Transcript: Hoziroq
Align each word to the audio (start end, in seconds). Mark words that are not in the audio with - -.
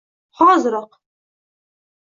Hoziroq 0.39 0.91